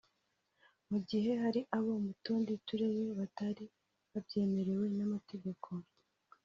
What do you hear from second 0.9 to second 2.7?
gihe hari abo mu tundi